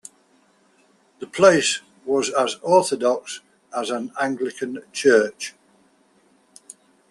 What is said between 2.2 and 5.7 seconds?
as orthodox as an Anglican church.